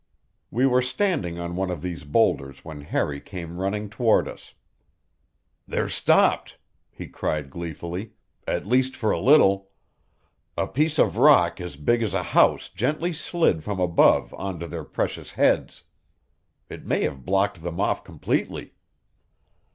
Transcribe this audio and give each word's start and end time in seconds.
We 0.49 0.65
were 0.65 0.81
standing 0.81 1.37
on 1.37 1.55
one 1.55 1.69
of 1.69 1.83
these 1.83 2.05
boulders 2.05 2.65
when 2.65 2.81
Harry 2.81 3.21
came 3.21 3.59
running 3.59 3.87
toward 3.87 4.27
us. 4.27 4.55
"They're 5.67 5.89
stopped," 5.89 6.57
he 6.89 7.05
cried 7.05 7.51
gleefully, 7.51 8.13
"at 8.47 8.65
least 8.65 8.95
for 8.95 9.11
a 9.11 9.19
little. 9.19 9.69
A 10.57 10.65
piece 10.65 10.97
of 10.97 11.17
rock 11.17 11.61
as 11.61 11.75
big 11.75 12.01
as 12.01 12.15
a 12.15 12.23
house 12.23 12.69
gently 12.69 13.13
slid 13.13 13.63
from 13.63 13.79
above 13.79 14.33
onto 14.33 14.65
their 14.65 14.85
precious 14.85 15.33
heads. 15.33 15.83
It 16.67 16.83
may 16.83 17.03
have 17.03 17.23
blocked 17.23 17.61
them 17.61 17.79
off 17.79 18.03
completely." 18.03 18.73